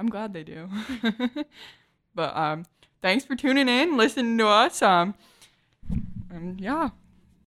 I'm 0.00 0.08
glad 0.08 0.32
they 0.32 0.42
do. 0.42 0.68
but 2.14 2.36
um, 2.36 2.64
thanks 3.02 3.24
for 3.24 3.36
tuning 3.36 3.68
in, 3.68 3.96
listening 3.96 4.38
to 4.38 4.46
us. 4.46 4.82
Um, 4.82 5.14
and 6.30 6.60
yeah, 6.60 6.90